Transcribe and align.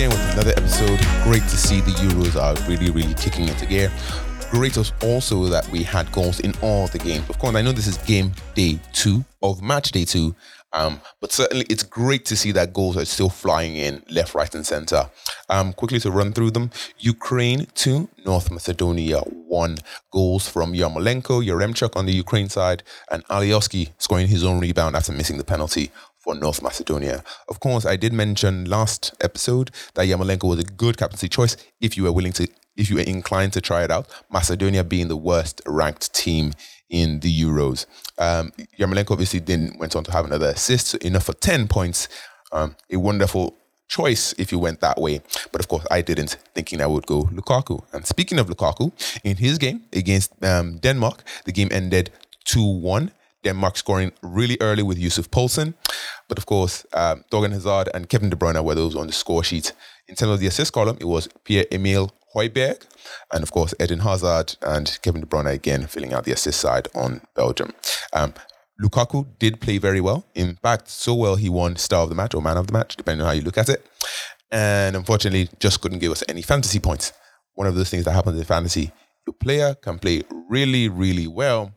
again 0.00 0.10
with 0.10 0.32
another 0.32 0.52
episode. 0.56 0.98
Great 1.24 1.42
to 1.42 1.56
see 1.56 1.80
the 1.80 1.90
Euros 1.92 2.40
are 2.40 2.54
really, 2.68 2.90
really 2.90 3.14
kicking 3.14 3.48
into 3.48 3.66
gear. 3.66 3.90
Great 4.50 4.76
also 5.04 5.44
that 5.44 5.68
we 5.70 5.84
had 5.84 6.10
goals 6.10 6.40
in 6.40 6.52
all 6.60 6.88
the 6.88 6.98
games. 6.98 7.28
Of 7.30 7.38
course, 7.38 7.54
I 7.54 7.62
know 7.62 7.70
this 7.70 7.86
is 7.86 7.98
game 7.98 8.32
day 8.56 8.80
two 8.92 9.24
of 9.42 9.62
match 9.62 9.92
day 9.92 10.04
two, 10.04 10.34
um, 10.72 11.00
but 11.20 11.30
certainly 11.30 11.66
it's 11.70 11.84
great 11.84 12.24
to 12.26 12.36
see 12.36 12.50
that 12.52 12.72
goals 12.72 12.96
are 12.96 13.04
still 13.04 13.28
flying 13.28 13.76
in 13.76 14.02
left, 14.10 14.34
right, 14.34 14.52
and 14.52 14.66
center. 14.66 15.08
Um, 15.48 15.72
quickly 15.72 16.00
to 16.00 16.10
run 16.10 16.32
through 16.32 16.50
them 16.50 16.70
Ukraine 16.98 17.68
2, 17.74 18.08
North 18.26 18.50
Macedonia 18.50 19.20
1. 19.20 19.78
Goals 20.10 20.48
from 20.48 20.72
Yarmolenko, 20.72 21.46
Yaremchuk 21.46 21.96
on 21.96 22.06
the 22.06 22.12
Ukraine 22.12 22.48
side, 22.48 22.82
and 23.08 23.24
Alioski 23.28 23.90
scoring 23.98 24.26
his 24.26 24.42
own 24.42 24.58
rebound 24.58 24.96
after 24.96 25.12
missing 25.12 25.38
the 25.38 25.44
penalty 25.44 25.92
for 26.18 26.34
North 26.34 26.60
Macedonia. 26.60 27.24
Of 27.48 27.60
course, 27.60 27.86
I 27.86 27.96
did 27.96 28.12
mention 28.12 28.66
last 28.66 29.14
episode 29.20 29.70
that 29.94 30.06
Yarmolenko 30.06 30.48
was 30.48 30.58
a 30.58 30.64
good 30.64 30.98
captaincy 30.98 31.28
choice 31.28 31.56
if 31.80 31.96
you 31.96 32.02
were 32.02 32.12
willing 32.12 32.32
to, 32.32 32.46
if 32.76 32.90
you 32.90 32.96
were 32.96 33.02
inclined 33.02 33.52
to 33.54 33.60
try 33.60 33.84
it 33.84 33.90
out. 33.90 34.08
Macedonia 34.30 34.84
being 34.84 35.08
the 35.08 35.16
worst 35.16 35.60
ranked 35.66 36.12
team 36.14 36.52
in 36.88 37.20
the 37.20 37.42
Euros. 37.42 37.86
Um, 38.18 38.52
Yarmolenko 38.78 39.12
obviously 39.12 39.40
then 39.40 39.76
went 39.78 39.94
on 39.96 40.04
to 40.04 40.12
have 40.12 40.24
another 40.24 40.48
assist, 40.48 40.88
so 40.88 40.98
enough 40.98 41.24
for 41.24 41.34
10 41.34 41.68
points. 41.68 42.08
Um, 42.52 42.76
a 42.90 42.96
wonderful 42.96 43.56
choice 43.88 44.34
if 44.38 44.50
you 44.52 44.58
went 44.58 44.80
that 44.80 44.98
way. 45.00 45.20
But 45.52 45.60
of 45.60 45.68
course, 45.68 45.86
I 45.90 46.02
didn't, 46.02 46.36
thinking 46.54 46.80
I 46.80 46.86
would 46.86 47.06
go 47.06 47.24
Lukaku. 47.24 47.84
And 47.92 48.06
speaking 48.06 48.38
of 48.38 48.48
Lukaku, 48.48 48.92
in 49.24 49.36
his 49.36 49.58
game 49.58 49.82
against 49.92 50.42
um, 50.44 50.78
Denmark, 50.78 51.22
the 51.44 51.52
game 51.52 51.68
ended 51.70 52.10
2 52.44 52.62
1. 52.64 53.12
Denmark 53.42 53.76
scoring 53.78 54.12
really 54.22 54.58
early 54.60 54.82
with 54.82 54.98
Yussuf 54.98 55.30
Poulsen. 55.30 55.74
But 56.28 56.38
of 56.38 56.46
course, 56.46 56.84
um, 56.92 57.24
Thorgan 57.30 57.52
Hazard 57.52 57.88
and 57.94 58.08
Kevin 58.08 58.30
De 58.30 58.36
Bruyne 58.36 58.62
were 58.62 58.74
those 58.74 58.94
on 58.94 59.06
the 59.06 59.12
score 59.12 59.42
sheet. 59.42 59.72
In 60.08 60.14
terms 60.14 60.32
of 60.32 60.40
the 60.40 60.46
assist 60.46 60.72
column, 60.72 60.98
it 61.00 61.06
was 61.06 61.28
Pierre 61.44 61.64
Emile 61.72 62.10
Højbjerg 62.34 62.82
and 63.32 63.42
of 63.42 63.50
course 63.50 63.74
Eden 63.80 64.00
Hazard 64.00 64.56
and 64.62 64.98
Kevin 65.02 65.20
De 65.22 65.26
Bruyne 65.26 65.52
again 65.52 65.86
filling 65.86 66.12
out 66.12 66.24
the 66.24 66.32
assist 66.32 66.60
side 66.60 66.88
on 66.94 67.20
Belgium. 67.34 67.72
Um, 68.12 68.34
Lukaku 68.82 69.26
did 69.38 69.60
play 69.60 69.78
very 69.78 70.00
well. 70.00 70.24
In 70.34 70.56
fact, 70.56 70.88
so 70.88 71.14
well 71.14 71.36
he 71.36 71.48
won 71.48 71.76
star 71.76 72.02
of 72.02 72.08
the 72.08 72.14
match 72.14 72.34
or 72.34 72.40
man 72.40 72.56
of 72.56 72.66
the 72.66 72.72
match, 72.72 72.96
depending 72.96 73.20
on 73.20 73.26
how 73.26 73.34
you 73.34 73.42
look 73.42 73.58
at 73.58 73.68
it. 73.68 73.86
And 74.50 74.96
unfortunately, 74.96 75.50
just 75.58 75.80
couldn't 75.80 75.98
give 75.98 76.12
us 76.12 76.24
any 76.28 76.42
fantasy 76.42 76.80
points. 76.80 77.12
One 77.54 77.66
of 77.66 77.74
those 77.74 77.90
things 77.90 78.04
that 78.04 78.12
happens 78.12 78.38
in 78.38 78.44
fantasy, 78.44 78.90
your 79.26 79.34
player 79.34 79.74
can 79.74 79.98
play 79.98 80.22
really, 80.48 80.88
really 80.88 81.26
well, 81.26 81.72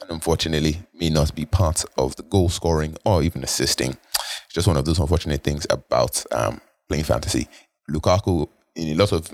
and 0.00 0.10
unfortunately 0.10 0.78
may 0.94 1.10
not 1.10 1.34
be 1.34 1.44
part 1.44 1.84
of 1.98 2.16
the 2.16 2.22
goal 2.22 2.48
scoring 2.48 2.96
or 3.04 3.22
even 3.22 3.44
assisting. 3.44 3.90
It's 3.90 4.54
just 4.54 4.66
one 4.66 4.78
of 4.78 4.86
those 4.86 4.98
unfortunate 4.98 5.44
things 5.44 5.66
about 5.68 6.24
um, 6.32 6.60
playing 6.88 7.04
fantasy. 7.04 7.48
Lukaku, 7.90 8.48
in 8.74 8.88
a 8.88 8.94
lot 8.94 9.12
of 9.12 9.30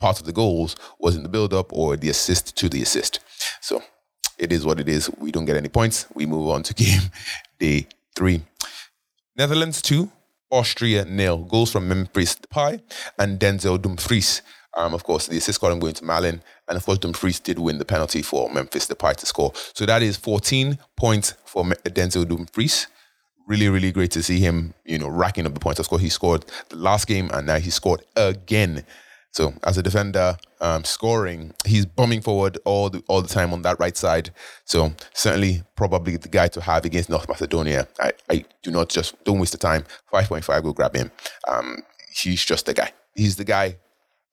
parts 0.00 0.20
of 0.20 0.26
the 0.26 0.32
goals, 0.32 0.76
was 0.98 1.16
in 1.16 1.22
the 1.22 1.28
build 1.28 1.52
up 1.52 1.72
or 1.72 1.96
the 1.96 2.08
assist 2.08 2.56
to 2.56 2.68
the 2.68 2.82
assist. 2.82 3.20
So 3.60 3.82
it 4.38 4.52
is 4.52 4.64
what 4.64 4.80
it 4.80 4.88
is. 4.88 5.10
We 5.18 5.32
don't 5.32 5.44
get 5.44 5.56
any 5.56 5.68
points. 5.68 6.06
We 6.14 6.26
move 6.26 6.48
on 6.48 6.62
to 6.64 6.74
game 6.82 7.10
day 7.58 7.86
three. 8.14 8.42
Netherlands 9.36 9.82
two, 9.82 10.10
Austria 10.50 11.04
nil. 11.04 11.38
Goals 11.38 11.72
from 11.72 11.88
Memphis 11.88 12.36
Depay 12.36 12.80
and 13.18 13.38
Denzel 13.38 13.80
Dumfries. 13.80 14.42
Um, 14.76 14.94
of 14.94 15.02
course, 15.02 15.26
the 15.26 15.36
assist 15.38 15.60
column 15.60 15.80
going 15.80 15.94
to 15.94 16.04
Malen, 16.04 16.40
and 16.68 16.76
of 16.76 16.84
course, 16.84 16.98
Dumfries 16.98 17.40
did 17.40 17.58
win 17.58 17.78
the 17.78 17.84
penalty 17.84 18.22
for 18.22 18.48
Memphis 18.50 18.86
Depay 18.86 19.16
to 19.16 19.26
score. 19.26 19.52
So 19.74 19.86
that 19.86 20.02
is 20.02 20.16
14 20.16 20.78
points 20.96 21.34
for 21.44 21.64
Denzel 21.64 22.28
Dumfries. 22.28 22.86
Really, 23.48 23.68
really 23.68 23.90
great 23.90 24.10
to 24.12 24.22
see 24.22 24.38
him, 24.38 24.74
you 24.84 24.98
know, 24.98 25.08
racking 25.08 25.46
up 25.46 25.54
the 25.54 25.60
points. 25.60 25.80
Of 25.80 25.88
course, 25.88 26.02
he 26.02 26.10
scored 26.10 26.44
the 26.68 26.76
last 26.76 27.06
game, 27.06 27.30
and 27.32 27.46
now 27.46 27.58
he 27.58 27.70
scored 27.70 28.02
again. 28.14 28.84
So 29.38 29.54
as 29.62 29.78
a 29.78 29.84
defender, 29.84 30.36
um, 30.60 30.82
scoring, 30.82 31.54
he's 31.64 31.86
bombing 31.86 32.22
forward 32.22 32.58
all 32.64 32.90
the 32.90 33.04
all 33.06 33.22
the 33.22 33.28
time 33.28 33.52
on 33.52 33.62
that 33.62 33.78
right 33.78 33.96
side. 33.96 34.30
So 34.64 34.92
certainly, 35.14 35.62
probably 35.76 36.16
the 36.16 36.28
guy 36.28 36.48
to 36.48 36.60
have 36.60 36.84
against 36.84 37.08
North 37.08 37.28
Macedonia. 37.28 37.86
I, 38.00 38.10
I 38.28 38.44
do 38.64 38.72
not 38.72 38.88
just 38.88 39.14
don't 39.22 39.38
waste 39.38 39.52
the 39.52 39.58
time. 39.58 39.84
Five 40.10 40.26
point 40.26 40.44
five, 40.44 40.64
go 40.64 40.72
grab 40.72 40.96
him. 40.96 41.12
Um, 41.46 41.84
he's 42.10 42.44
just 42.44 42.66
the 42.66 42.74
guy. 42.74 42.90
He's 43.14 43.36
the 43.36 43.44
guy 43.44 43.76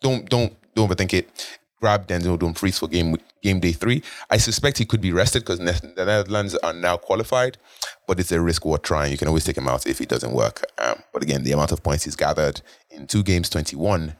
don't 0.01 0.27
don't 0.27 0.51
don't 0.73 0.89
overthink 0.89 1.13
it. 1.13 1.59
Grab 1.79 2.07
Denzel 2.07 2.39
Dumfries 2.39 2.79
for 2.79 2.87
game 2.87 3.15
game 3.43 3.59
day 3.59 3.73
three. 3.73 4.01
I 4.31 4.37
suspect 4.37 4.79
he 4.79 4.85
could 4.85 5.01
be 5.01 5.11
rested 5.11 5.43
because 5.43 5.59
the 5.59 6.03
Netherlands 6.03 6.55
are 6.55 6.73
now 6.73 6.97
qualified, 6.97 7.59
but 8.07 8.19
it's 8.19 8.31
a 8.31 8.41
risk 8.41 8.65
worth 8.65 8.81
trying. 8.81 9.11
You 9.11 9.19
can 9.19 9.27
always 9.27 9.43
take 9.43 9.59
him 9.59 9.67
out 9.67 9.85
if 9.85 10.01
it 10.01 10.09
doesn't 10.09 10.33
work. 10.33 10.65
Um, 10.79 11.03
but 11.13 11.21
again, 11.21 11.43
the 11.43 11.51
amount 11.51 11.71
of 11.73 11.83
points 11.83 12.05
he's 12.05 12.15
gathered 12.15 12.61
in 12.89 13.05
two 13.05 13.21
games, 13.21 13.49
twenty 13.49 13.75
one, 13.75 14.15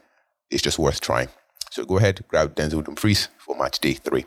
is 0.50 0.62
just 0.62 0.80
worth 0.80 1.02
trying. 1.02 1.30
So 1.72 1.86
go 1.86 1.98
ahead, 1.98 2.24
grab 2.28 2.56
Denzel 2.56 2.84
Dumfries 2.84 3.30
for 3.38 3.58
match 3.58 3.80
day 3.80 3.94
three. 3.94 4.26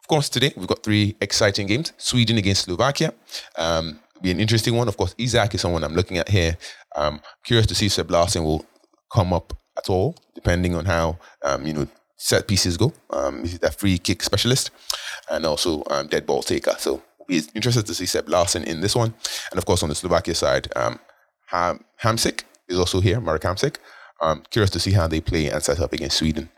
Of 0.00 0.08
course, 0.08 0.28
today 0.28 0.52
we've 0.56 0.66
got 0.66 0.82
three 0.82 1.16
exciting 1.20 1.66
games: 1.66 1.92
Sweden 1.96 2.38
against 2.38 2.64
Slovakia. 2.64 3.14
Um, 3.56 4.00
be 4.20 4.30
an 4.30 4.40
interesting 4.40 4.76
one. 4.76 4.88
Of 4.88 4.96
course, 4.96 5.14
Isak 5.18 5.54
is 5.54 5.60
someone 5.60 5.84
I'm 5.84 5.94
looking 5.94 6.18
at 6.18 6.28
here. 6.28 6.56
Um, 6.96 7.20
curious 7.44 7.66
to 7.66 7.74
see 7.74 7.86
if 7.86 7.92
Seb 7.92 8.10
Larsson 8.10 8.44
will 8.44 8.64
come 9.12 9.32
up 9.32 9.52
at 9.76 9.88
all, 9.88 10.16
depending 10.34 10.74
on 10.74 10.84
how 10.84 11.18
um, 11.44 11.66
you 11.66 11.72
know 11.72 11.86
set 12.16 12.46
pieces 12.46 12.76
go. 12.76 12.92
Um, 13.10 13.40
he's 13.40 13.58
that 13.58 13.78
free 13.78 13.98
kick 13.98 14.22
specialist 14.22 14.70
and 15.30 15.44
also 15.44 15.82
um, 15.90 16.06
dead 16.06 16.26
ball 16.26 16.42
taker. 16.42 16.74
So 16.78 17.02
be 17.26 17.42
interested 17.54 17.86
to 17.86 17.94
see 17.94 18.06
Seb 18.06 18.28
Larsson 18.28 18.64
in 18.64 18.80
this 18.80 18.94
one. 18.94 19.14
And 19.50 19.58
of 19.58 19.64
course, 19.64 19.82
on 19.82 19.88
the 19.88 19.94
Slovakia 19.94 20.34
side, 20.34 20.72
um, 20.76 20.98
Ham- 21.46 21.84
Hamsik 22.02 22.44
is 22.68 22.78
also 22.78 23.00
here, 23.00 23.20
Marek 23.20 23.42
Hamsik. 23.42 23.76
Um, 24.22 24.44
curious 24.50 24.70
to 24.70 24.80
see 24.80 24.92
how 24.92 25.08
they 25.08 25.20
play 25.20 25.50
and 25.50 25.62
set 25.62 25.80
up 25.80 25.92
against 25.92 26.18
Sweden. 26.18 26.48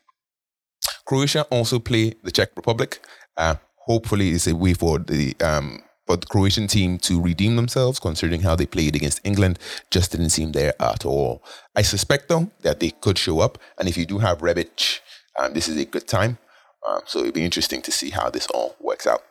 Croatia 1.07 1.47
also 1.51 1.79
play 1.79 2.15
the 2.23 2.31
Czech 2.31 2.51
Republic. 2.57 3.01
Uh, 3.37 3.57
hopefully, 3.87 4.31
it's 4.31 4.47
a 4.47 4.55
way 4.55 4.75
for 4.75 4.99
the 4.99 5.35
um, 5.41 5.81
but 6.07 6.21
the 6.21 6.27
Croatian 6.27 6.67
team 6.67 6.99
to 6.99 7.21
redeem 7.21 7.57
themselves, 7.57 7.99
considering 7.99 8.43
how 8.43 8.55
they 8.55 8.67
played 8.67 8.95
against 8.95 9.21
England, 9.25 9.59
just 9.91 10.13
didn't 10.13 10.31
seem 10.31 10.53
there 10.53 10.75
at 10.81 11.07
all. 11.07 11.43
I 11.75 11.83
suspect, 11.83 12.29
though, 12.29 12.51
that 12.61 12.81
they 12.81 12.91
could 12.91 13.19
show 13.19 13.41
up. 13.41 13.59
And 13.79 13.89
if 13.89 13.97
you 13.97 14.05
do 14.05 14.19
have 14.19 14.39
Rebic, 14.39 15.01
um, 15.39 15.55
this 15.55 15.69
is 15.69 15.79
a 15.79 15.85
good 15.85 16.07
time. 16.07 16.39
Um, 16.87 17.01
so 17.07 17.21
it'd 17.21 17.35
be 17.35 17.45
interesting 17.45 17.81
to 17.83 17.91
see 17.91 18.11
how 18.11 18.29
this 18.29 18.47
all 18.49 18.77
works 18.81 19.07
out. 19.07 19.23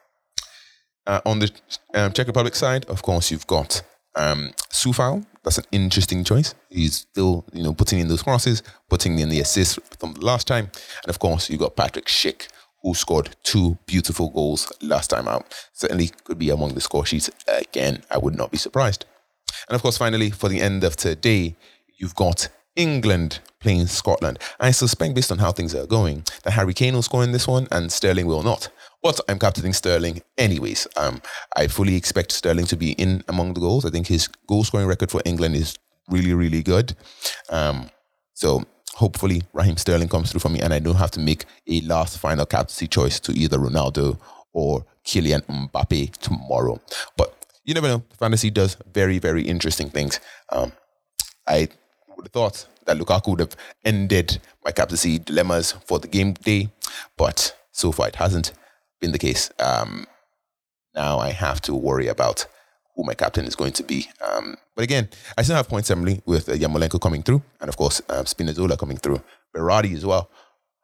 Uh, 1.05 1.21
on 1.25 1.39
the 1.39 1.51
um, 1.93 2.11
Czech 2.11 2.27
Republic 2.27 2.55
side, 2.55 2.85
of 2.85 3.03
course, 3.03 3.29
you've 3.29 3.45
got 3.45 3.83
um, 4.15 4.51
Coufal. 4.69 5.25
That's 5.43 5.57
an 5.57 5.65
interesting 5.71 6.23
choice. 6.23 6.55
He's 6.69 6.95
still, 6.95 7.45
you 7.53 7.63
know, 7.63 7.73
putting 7.73 7.99
in 7.99 8.07
those 8.07 8.23
crosses, 8.23 8.63
putting 8.89 9.19
in 9.19 9.29
the 9.29 9.39
assists 9.41 9.77
from 9.99 10.13
the 10.13 10.25
last 10.25 10.47
time. 10.47 10.71
And 11.03 11.09
of 11.09 11.19
course, 11.19 11.49
you've 11.49 11.59
got 11.59 11.75
Patrick 11.75 12.05
Schick, 12.05 12.47
who 12.81 12.93
scored 12.93 13.35
two 13.43 13.77
beautiful 13.85 14.29
goals 14.29 14.71
last 14.81 15.09
time 15.09 15.27
out. 15.27 15.53
Certainly 15.73 16.11
could 16.23 16.39
be 16.39 16.49
among 16.49 16.73
the 16.73 16.81
score 16.81 17.05
sheets 17.05 17.29
again. 17.47 18.03
I 18.09 18.17
would 18.17 18.35
not 18.35 18.51
be 18.51 18.57
surprised. 18.57 19.05
And 19.67 19.75
of 19.75 19.81
course, 19.81 19.97
finally, 19.97 20.29
for 20.31 20.49
the 20.49 20.61
end 20.61 20.83
of 20.83 20.95
today, 20.95 21.55
you've 21.97 22.15
got 22.15 22.49
England 22.75 23.39
playing 23.59 23.87
Scotland. 23.87 24.39
I 24.59 24.71
suspect, 24.71 25.13
based 25.13 25.31
on 25.31 25.37
how 25.37 25.51
things 25.51 25.75
are 25.75 25.85
going, 25.85 26.23
that 26.43 26.51
Harry 26.51 26.73
Kane 26.73 26.93
will 26.93 27.01
score 27.01 27.23
in 27.23 27.31
this 27.31 27.47
one 27.47 27.67
and 27.71 27.91
Sterling 27.91 28.27
will 28.27 28.43
not. 28.43 28.69
But 29.03 29.19
I'm 29.27 29.37
captaining 29.37 29.73
Sterling 29.73 30.21
anyways. 30.37 30.87
Um, 30.95 31.21
I 31.57 31.67
fully 31.67 31.95
expect 31.95 32.31
Sterling 32.31 32.65
to 32.67 32.77
be 32.77 32.93
in 32.93 33.23
among 33.27 33.53
the 33.53 33.59
goals. 33.59 33.85
I 33.85 33.89
think 33.89 34.07
his 34.07 34.27
goal 34.47 34.63
scoring 34.63 34.87
record 34.87 35.11
for 35.11 35.21
England 35.25 35.55
is 35.55 35.77
really, 36.09 36.33
really 36.33 36.63
good. 36.63 36.95
Um, 37.49 37.89
so 38.33 38.63
hopefully 38.93 39.43
Raheem 39.51 39.77
Sterling 39.77 40.07
comes 40.07 40.31
through 40.31 40.39
for 40.39 40.49
me 40.49 40.61
and 40.61 40.73
I 40.73 40.79
don't 40.79 40.95
have 40.95 41.11
to 41.11 41.19
make 41.19 41.45
a 41.67 41.81
last 41.81 42.17
final 42.17 42.45
captaincy 42.45 42.87
choice 42.87 43.19
to 43.21 43.33
either 43.33 43.57
Ronaldo 43.57 44.17
or 44.53 44.85
Kylian 45.05 45.41
Mbappe 45.45 46.15
tomorrow. 46.17 46.79
But 47.17 47.35
you 47.65 47.73
never 47.73 47.87
know. 47.87 48.03
Fantasy 48.17 48.49
does 48.49 48.77
very, 48.93 49.19
very 49.19 49.43
interesting 49.43 49.89
things. 49.89 50.19
Um, 50.49 50.71
I 51.47 51.67
would 52.15 52.27
have 52.27 52.31
thought 52.31 52.67
that 52.85 52.97
Lukaku 52.97 53.31
would 53.31 53.39
have 53.39 53.55
ended 53.83 54.39
my 54.63 54.71
captaincy 54.71 55.19
dilemmas 55.19 55.73
for 55.85 55.99
the 55.99 56.07
game 56.07 56.33
day, 56.33 56.69
but 57.17 57.55
so 57.71 57.91
far 57.91 58.07
it 58.07 58.15
hasn't 58.15 58.53
been 59.03 59.11
the 59.11 59.19
case. 59.19 59.51
Um, 59.59 60.07
now 60.95 61.19
I 61.19 61.31
have 61.31 61.59
to 61.63 61.75
worry 61.75 62.07
about 62.07 62.47
who 62.95 63.03
my 63.03 63.13
captain 63.13 63.45
is 63.45 63.55
going 63.55 63.73
to 63.73 63.83
be. 63.83 64.07
Um, 64.21 64.55
but 64.75 64.83
again, 64.83 65.09
I 65.37 65.41
still 65.41 65.57
have 65.57 65.67
points 65.67 65.91
Emily 65.91 66.21
with 66.25 66.47
uh, 66.47 66.53
Yarmolenko 66.53 67.01
coming 67.01 67.21
through, 67.21 67.41
and 67.59 67.67
of 67.67 67.75
course 67.75 68.01
um, 68.09 68.23
Spinazzola 68.25 68.77
coming 68.77 68.97
through, 68.97 69.21
Berardi 69.53 69.93
as 69.93 70.05
well. 70.05 70.29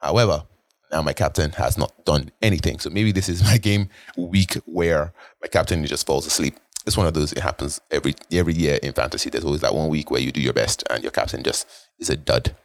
However, 0.02 0.44
now 0.92 1.02
my 1.02 1.14
captain 1.14 1.52
has 1.52 1.78
not 1.78 1.94
done 2.04 2.32
anything, 2.42 2.80
so 2.80 2.90
maybe 2.90 3.14
this 3.14 3.30
is 3.30 3.42
my 3.52 3.58
game 3.58 3.90
week 4.18 4.56
where 4.66 5.14
my 5.42 5.48
captain 5.48 5.86
just 5.86 6.06
falls 6.06 6.28
asleep. 6.28 6.56
it's 6.86 6.98
one 6.98 7.08
of 7.08 7.14
those. 7.14 7.32
It 7.32 7.44
happens 7.50 7.80
every 7.90 8.16
every 8.32 8.56
year 8.64 8.80
in 8.84 8.92
fantasy. 8.92 9.30
There's 9.30 9.46
always 9.46 9.62
that 9.62 9.76
one 9.76 9.88
week 9.88 10.12
where 10.12 10.22
you 10.26 10.34
do 10.34 10.42
your 10.42 10.58
best 10.62 10.84
and 10.90 11.04
your 11.04 11.14
captain 11.20 11.42
just 11.44 11.68
is 12.00 12.10
a 12.10 12.18
dud. 12.18 12.56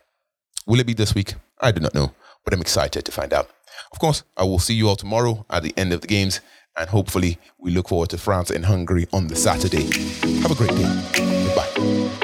Will 0.67 0.81
it 0.81 0.87
be 0.87 0.95
this 0.95 1.15
week? 1.15 1.35
I 1.61 1.71
do 1.71 1.81
not 1.81 1.95
know, 1.95 2.09
but 2.45 2.55
I'm 2.55 2.61
excited 2.61 3.05
to 3.05 3.13
find 3.13 3.33
out. 3.33 3.49
Of 3.95 4.01
course, 4.01 4.25
I 4.37 4.43
will 4.43 4.59
see 4.59 4.75
you 4.75 4.89
all 4.89 4.97
tomorrow 4.97 5.47
at 5.49 5.63
the 5.63 5.73
end 5.77 5.93
of 5.93 6.01
the 6.01 6.09
games, 6.09 6.41
and 6.77 6.91
hopefully, 6.91 7.39
we 7.59 7.71
look 7.71 7.91
forward 7.91 8.11
to 8.11 8.19
France 8.19 8.51
and 8.51 8.65
Hungary 8.65 9.07
on 9.13 9.29
the 9.29 9.37
Saturday. 9.37 9.85
Have 10.41 10.51
a 10.51 10.55
great 10.57 10.71
day. 10.71 12.24